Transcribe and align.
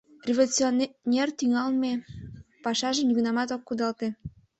Революционер 0.27 1.29
тӱҥалме 1.37 1.93
пашажым 2.63 3.05
нигунамат 3.07 3.49
ок 3.55 3.61
кудалте. 3.67 4.07